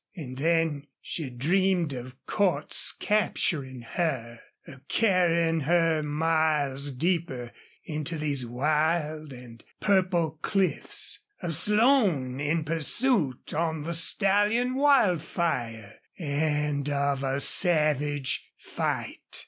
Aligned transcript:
And 0.15 0.37
then 0.39 0.87
she 0.99 1.29
dreamed 1.29 1.93
of 1.93 2.15
Cordts 2.25 2.91
capturing 2.91 3.81
her, 3.81 4.39
of 4.65 4.87
carrying 4.87 5.59
her 5.59 6.01
miles 6.01 6.89
deeper 6.89 7.51
into 7.83 8.17
these 8.17 8.43
wild 8.43 9.31
and 9.31 9.63
purple 9.79 10.39
cliffs, 10.41 11.19
of 11.43 11.53
Slone 11.53 12.39
in 12.39 12.63
pursuit 12.63 13.53
on 13.53 13.83
the 13.83 13.93
stallion 13.93 14.73
Wildfire, 14.73 15.99
and 16.17 16.89
of 16.89 17.21
a 17.21 17.39
savage 17.39 18.49
fight. 18.57 19.39